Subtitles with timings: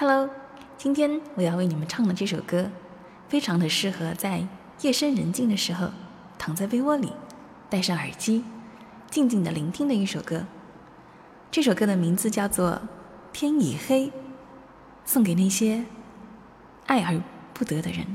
[0.00, 0.30] Hello，
[0.76, 2.70] 今天我要为你们唱的这首歌，
[3.28, 4.46] 非常的适合在
[4.82, 5.88] 夜深人静的时候，
[6.38, 7.12] 躺在被窝里，
[7.68, 8.44] 戴上耳机，
[9.10, 10.46] 静静的聆听的一首歌。
[11.50, 12.70] 这首歌的名字叫做
[13.32, 14.06] 《天已黑》，
[15.04, 15.84] 送给那些
[16.86, 17.20] 爱而
[17.52, 18.06] 不得的人。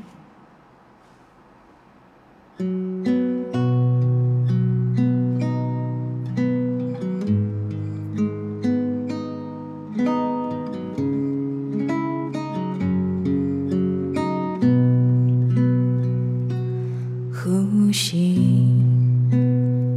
[17.44, 18.40] 呼吸，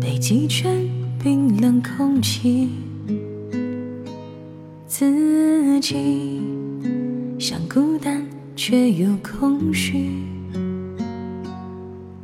[0.00, 0.68] 北极圈
[1.22, 2.68] 冰冷空气，
[4.88, 6.40] 自己
[7.38, 10.10] 像孤单却又空虚，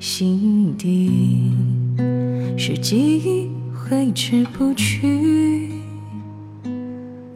[0.01, 1.53] 心底
[2.59, 5.69] 是记忆挥之不去，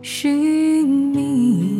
[0.02, 1.70] 寻觅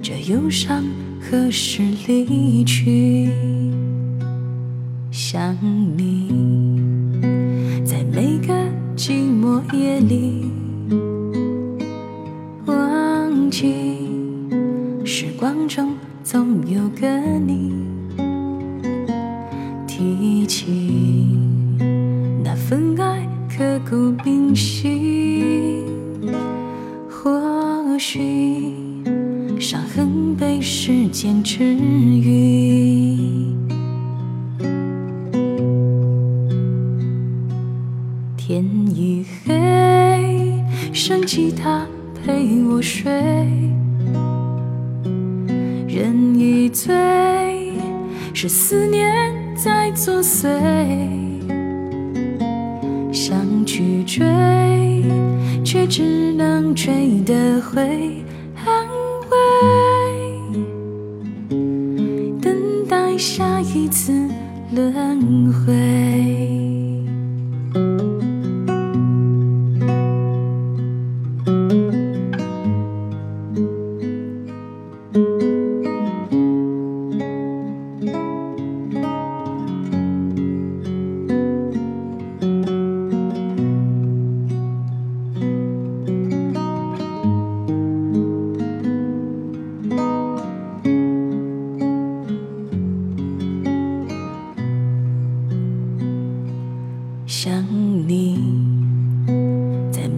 [0.00, 0.84] 这忧伤
[1.20, 3.28] 何时离去。
[5.30, 5.54] 想
[5.94, 6.30] 你，
[7.84, 8.54] 在每个
[8.96, 10.50] 寂寞夜里，
[12.64, 14.08] 忘记
[15.04, 17.06] 时光中总有个
[17.46, 17.74] 你，
[19.86, 21.36] 提起
[22.42, 25.84] 那份爱刻骨铭心，
[27.06, 28.64] 或许
[29.60, 32.87] 伤痕被时间治愈。
[40.98, 43.08] 黑，剩吉他陪我睡。
[45.86, 46.92] 人已醉，
[48.34, 50.48] 是思念在作祟。
[53.12, 54.26] 想去追，
[55.64, 57.80] 却只能追得回
[58.66, 58.84] 安
[59.30, 59.36] 慰，
[62.40, 62.52] 等
[62.88, 64.12] 待下一次
[64.74, 66.67] 轮回。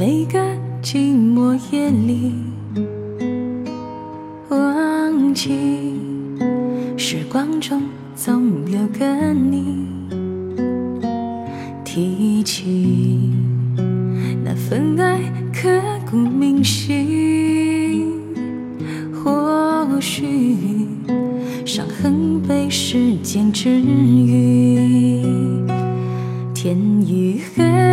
[0.00, 0.38] 每个
[0.83, 2.33] 寂寞夜里，
[4.49, 5.94] 忘记
[6.97, 7.83] 时光中
[8.16, 9.87] 总有个你，
[11.84, 13.28] 提起
[14.43, 15.21] 那份爱
[15.53, 15.69] 刻
[16.10, 18.10] 骨铭心，
[19.22, 20.56] 或许
[21.66, 25.21] 伤痕被时间治愈。
[26.55, 27.90] 天已黑，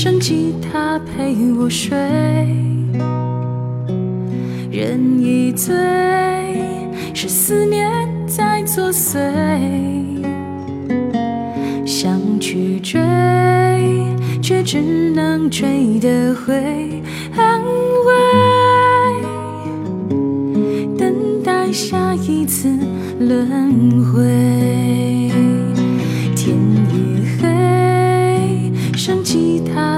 [0.00, 1.98] 剩吉他陪我睡。
[4.70, 5.74] 人已醉，
[7.12, 7.90] 是思念
[8.24, 9.18] 在作祟。
[11.84, 13.00] 想去追，
[14.40, 14.80] 却只
[15.16, 16.54] 能追得回
[17.36, 17.60] 安
[18.06, 18.14] 慰，
[20.96, 22.68] 等待下一次
[23.18, 24.47] 轮回。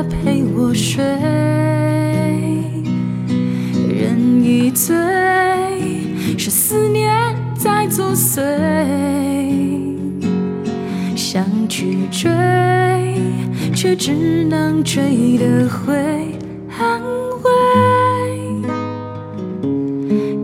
[0.03, 1.05] 陪我睡。
[3.89, 4.97] 人已醉，
[6.39, 7.13] 是思念
[7.55, 8.41] 在作祟。
[11.17, 12.31] 想去追，
[13.75, 15.95] 却只能追得回
[16.79, 17.01] 安
[17.43, 17.51] 慰，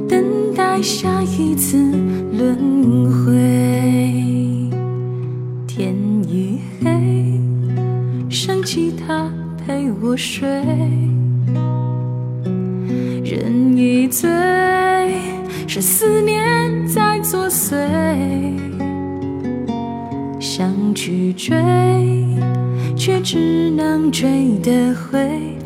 [0.09, 0.23] 等
[0.55, 1.77] 待下一次
[2.38, 3.33] 轮回。
[5.67, 5.94] 天
[6.28, 7.41] 已黑，
[8.28, 9.28] 剩吉他
[9.66, 10.49] 陪我睡。
[13.25, 14.31] 人已醉，
[15.67, 17.75] 是思念在作祟。
[20.38, 21.56] 想去追，
[22.96, 25.58] 却只能追得回